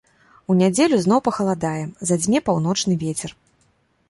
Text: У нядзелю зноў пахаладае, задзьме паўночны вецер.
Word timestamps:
У 0.53 0.53
нядзелю 0.61 0.97
зноў 1.05 1.19
пахаладае, 1.27 1.83
задзьме 2.11 2.43
паўночны 2.49 2.93
вецер. 3.05 3.31